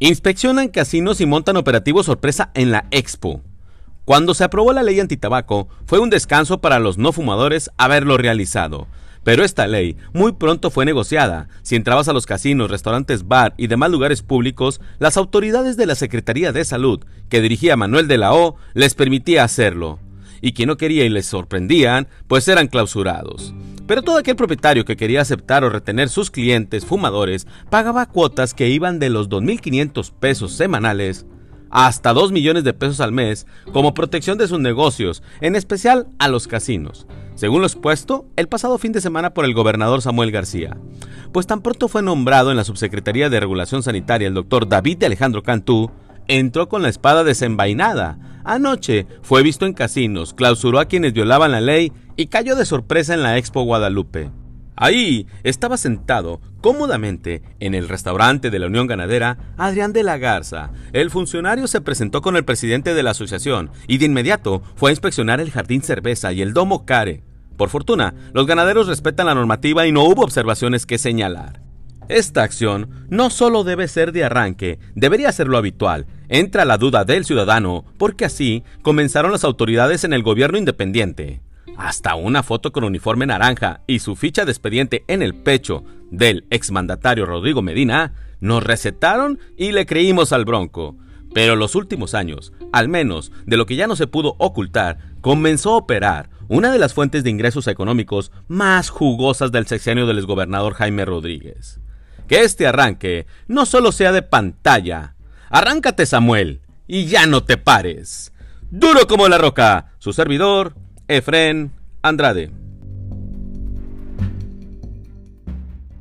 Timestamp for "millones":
32.30-32.64